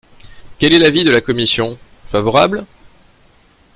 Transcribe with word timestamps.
Quel 0.57 0.73
est 0.73 0.79
l’avis 0.79 1.03
de 1.03 1.11
la 1.11 1.21
commission? 1.21 1.77
Favorable. 2.07 2.65